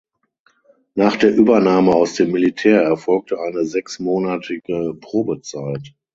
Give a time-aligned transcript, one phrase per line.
[0.95, 5.93] Nach der Übernahme aus dem Militär erfolgte eine sechsmonatige Probezeit.